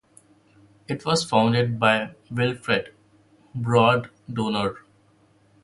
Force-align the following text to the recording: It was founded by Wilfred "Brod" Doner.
It 0.87 1.05
was 1.05 1.23
founded 1.23 1.79
by 1.79 2.15
Wilfred 2.31 2.95
"Brod" 3.53 4.09
Doner. 4.33 4.77